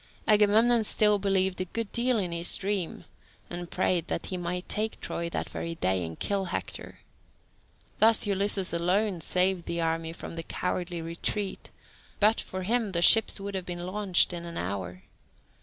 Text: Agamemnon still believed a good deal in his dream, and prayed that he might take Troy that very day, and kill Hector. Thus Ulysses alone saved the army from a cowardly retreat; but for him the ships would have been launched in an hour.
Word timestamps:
Agamemnon 0.27 0.83
still 0.83 1.19
believed 1.19 1.61
a 1.61 1.65
good 1.65 1.91
deal 1.91 2.17
in 2.17 2.31
his 2.31 2.57
dream, 2.57 3.05
and 3.51 3.69
prayed 3.69 4.07
that 4.07 4.25
he 4.25 4.35
might 4.35 4.67
take 4.67 4.99
Troy 4.99 5.29
that 5.29 5.47
very 5.47 5.75
day, 5.75 6.03
and 6.03 6.17
kill 6.19 6.45
Hector. 6.45 7.01
Thus 7.99 8.25
Ulysses 8.25 8.73
alone 8.73 9.21
saved 9.21 9.67
the 9.67 9.79
army 9.79 10.11
from 10.11 10.35
a 10.39 10.41
cowardly 10.41 11.03
retreat; 11.03 11.69
but 12.19 12.41
for 12.41 12.63
him 12.63 12.93
the 12.93 13.03
ships 13.03 13.39
would 13.39 13.53
have 13.53 13.67
been 13.67 13.85
launched 13.85 14.33
in 14.33 14.43
an 14.43 14.57
hour. 14.57 15.03